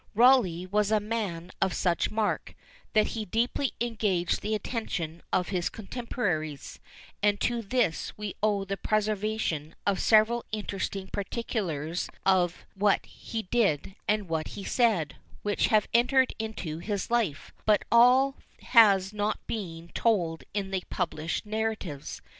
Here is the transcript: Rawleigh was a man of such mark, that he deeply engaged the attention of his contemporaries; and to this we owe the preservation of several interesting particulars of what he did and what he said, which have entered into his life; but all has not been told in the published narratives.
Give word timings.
Rawleigh 0.15 0.65
was 0.65 0.89
a 0.89 0.99
man 0.99 1.51
of 1.61 1.75
such 1.75 2.09
mark, 2.09 2.55
that 2.93 3.09
he 3.09 3.23
deeply 3.23 3.73
engaged 3.79 4.41
the 4.41 4.55
attention 4.55 5.21
of 5.31 5.49
his 5.49 5.69
contemporaries; 5.69 6.79
and 7.21 7.39
to 7.41 7.61
this 7.61 8.17
we 8.17 8.35
owe 8.41 8.65
the 8.65 8.77
preservation 8.77 9.75
of 9.85 9.99
several 9.99 10.43
interesting 10.51 11.07
particulars 11.07 12.09
of 12.25 12.65
what 12.73 13.05
he 13.05 13.43
did 13.43 13.93
and 14.07 14.27
what 14.27 14.47
he 14.57 14.63
said, 14.63 15.17
which 15.43 15.67
have 15.67 15.87
entered 15.93 16.33
into 16.39 16.79
his 16.79 17.11
life; 17.11 17.53
but 17.67 17.83
all 17.91 18.37
has 18.63 19.13
not 19.13 19.45
been 19.45 19.89
told 19.89 20.43
in 20.55 20.71
the 20.71 20.81
published 20.89 21.45
narratives. 21.45 22.23